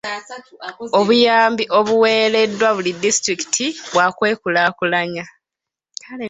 Obuyambi 0.99 1.63
obuweereddwa 1.79 2.69
buli 2.75 2.91
disitulikiti 3.03 3.65
bwa 3.91 4.07
kwekulaakulanya. 4.17 5.25